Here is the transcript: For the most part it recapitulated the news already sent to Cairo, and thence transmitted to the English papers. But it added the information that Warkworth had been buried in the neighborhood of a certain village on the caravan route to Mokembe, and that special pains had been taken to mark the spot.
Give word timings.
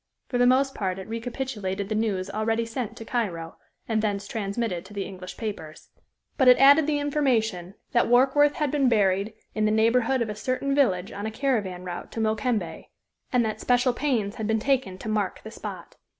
For 0.29 0.39
the 0.39 0.47
most 0.47 0.73
part 0.73 0.97
it 0.97 1.07
recapitulated 1.07 1.87
the 1.87 1.93
news 1.93 2.27
already 2.27 2.65
sent 2.65 2.97
to 2.97 3.05
Cairo, 3.05 3.57
and 3.87 4.01
thence 4.01 4.27
transmitted 4.27 4.83
to 4.85 4.95
the 4.95 5.03
English 5.05 5.37
papers. 5.37 5.89
But 6.39 6.47
it 6.47 6.57
added 6.57 6.87
the 6.87 6.97
information 6.97 7.75
that 7.91 8.07
Warkworth 8.07 8.55
had 8.55 8.71
been 8.71 8.89
buried 8.89 9.35
in 9.53 9.65
the 9.65 9.71
neighborhood 9.71 10.23
of 10.23 10.29
a 10.31 10.33
certain 10.35 10.73
village 10.73 11.11
on 11.11 11.25
the 11.25 11.29
caravan 11.29 11.83
route 11.83 12.11
to 12.13 12.19
Mokembe, 12.19 12.85
and 13.31 13.45
that 13.45 13.61
special 13.61 13.93
pains 13.93 14.37
had 14.37 14.47
been 14.47 14.57
taken 14.57 14.97
to 14.97 15.07
mark 15.07 15.43
the 15.43 15.51
spot. 15.51 15.97